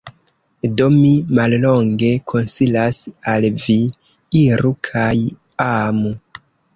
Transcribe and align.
Do 0.77 0.85
mi, 0.93 1.09
mallonge, 1.39 2.07
konsilas 2.33 2.99
al 3.33 3.45
Vi: 3.65 3.75
Iru 4.41 4.73
kaj 4.89 5.13
amu! 5.67 6.15